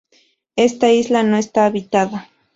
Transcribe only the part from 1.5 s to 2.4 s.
habitada.